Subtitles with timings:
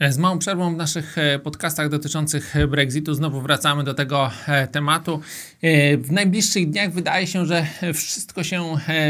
[0.00, 5.20] Z małą przerwą w naszych e, podcastach dotyczących Brexitu znowu wracamy do tego e, tematu.
[5.62, 8.64] E, w najbliższych dniach wydaje się, że wszystko się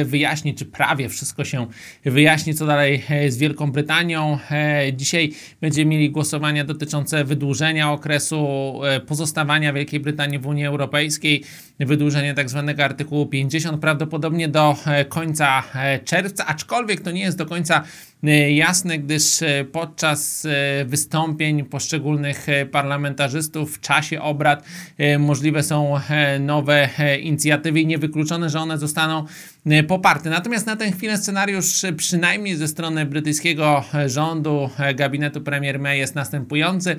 [0.04, 1.66] wyjaśni, czy prawie wszystko się
[2.04, 4.38] wyjaśni, co dalej z Wielką Brytanią.
[4.92, 8.48] Dzisiaj będziemy mieli głosowania dotyczące wydłużenia okresu
[9.06, 11.44] pozostawania Wielkiej Brytanii w Unii Europejskiej,
[11.80, 14.76] wydłużenie tak zwanego artykułu 50 prawdopodobnie do
[15.08, 15.62] końca
[16.04, 17.84] czerwca, aczkolwiek to nie jest do końca
[18.50, 19.24] jasne, gdyż
[19.72, 20.46] podczas
[20.86, 24.64] wystąpień poszczególnych e, parlamentarzystów w czasie obrad.
[24.98, 26.88] E, możliwe są e, nowe
[27.22, 29.24] inicjatywy i niewykluczone, że one zostaną
[29.88, 30.30] poparte.
[30.30, 36.96] Natomiast na tę chwilę scenariusz przynajmniej ze strony brytyjskiego rządu, gabinetu premier May jest następujący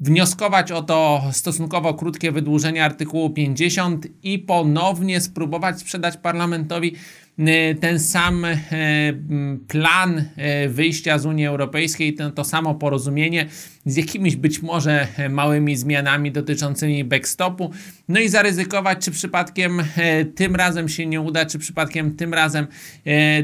[0.00, 6.94] wnioskować o to stosunkowo krótkie wydłużenie artykułu 50 i ponownie spróbować sprzedać parlamentowi
[7.80, 8.58] ten sam y,
[9.68, 13.46] plan y, wyjścia z Unii Europejskiej, to, to samo porozumienie
[13.86, 17.70] z jakimiś być może małymi zmianami dotyczącymi backstopu,
[18.08, 19.82] no i zaryzykować, czy przypadkiem
[20.34, 22.66] tym razem się nie uda, czy przypadkiem tym razem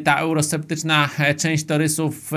[0.04, 2.30] ta eurosceptyczna część torysów,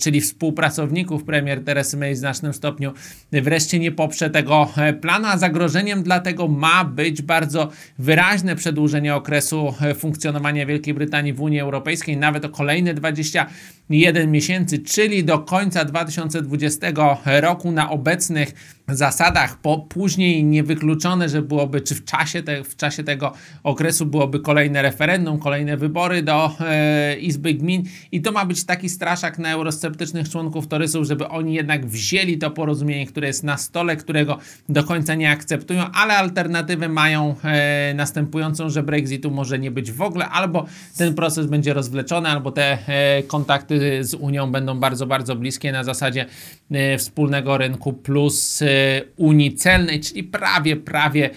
[0.00, 2.92] czyli współpracowników premier Teresy May w znacznym stopniu
[3.32, 4.68] wreszcie nie poprze tego
[5.00, 11.40] planu, a zagrożeniem dlatego ma być bardzo wyraźne przedłużenie okresu funkcjonowania Wielkiej Brytanii Brytanii w
[11.40, 16.86] Unii Europejskiej nawet o kolejne 21 miesięcy, czyli do końca 2020
[17.24, 18.54] roku na obecnych
[18.88, 23.32] zasadach, po, później niewykluczone, że byłoby, czy w czasie, te, w czasie tego
[23.62, 27.82] okresu byłoby kolejne referendum, kolejne wybory do e, Izby Gmin.
[28.12, 32.50] I to ma być taki straszak na eurosceptycznych członków Torysów, żeby oni jednak wzięli to
[32.50, 38.70] porozumienie, które jest na stole, którego do końca nie akceptują, ale alternatywę mają e, następującą,
[38.70, 43.22] że Brexitu może nie być w ogóle, albo ten proces będzie rozwleczony, albo te e,
[43.22, 46.26] kontakty z Unią będą bardzo, bardzo bliskie na zasadzie
[46.70, 48.73] e, wspólnego rynku plus e,
[49.16, 51.30] Unii Celnej, czyli prawie, prawie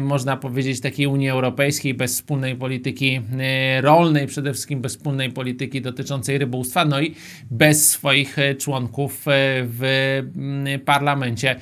[0.00, 3.20] można powiedzieć takiej Unii Europejskiej bez wspólnej polityki
[3.80, 7.14] rolnej, przede wszystkim bez wspólnej polityki dotyczącej rybołówstwa, no i
[7.50, 10.22] bez swoich członków w
[10.84, 11.56] parlamencie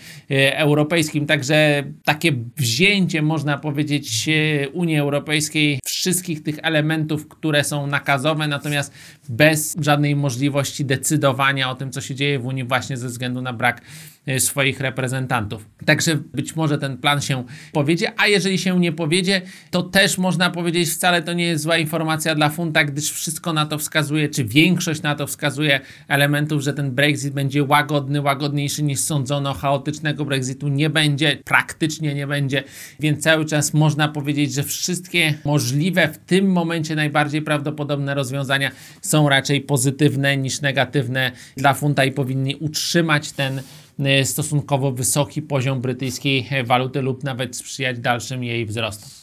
[0.57, 1.27] europejskim.
[1.27, 4.29] Także takie wzięcie, można powiedzieć,
[4.73, 8.93] Unii Europejskiej wszystkich tych elementów, które są nakazowe, natomiast
[9.29, 13.53] bez żadnej możliwości decydowania o tym, co się dzieje w Unii, właśnie ze względu na
[13.53, 15.67] brak e, swoich reprezentantów.
[15.87, 20.51] Także być może ten plan się powiedzie, a jeżeli się nie powiedzie, to też można
[20.51, 24.45] powiedzieć, wcale to nie jest zła informacja dla funta, gdyż wszystko na to wskazuje, czy
[24.45, 30.69] większość na to wskazuje elementów, że ten Brexit będzie łagodny, łagodniejszy niż sądzono, chaotycznego Brexitu
[30.69, 32.65] nie będzie, praktycznie nie będzie,
[33.01, 39.29] więc cały czas można powiedzieć, że wszystkie możliwe w tym momencie najbardziej prawdopodobne rozwiązania są
[39.29, 43.63] raczej pozytywne niż negatywne dla funta i powinni utrzymać ten
[44.25, 49.22] stosunkowo wysoki poziom brytyjskiej waluty lub nawet sprzyjać dalszym jej wzrostom.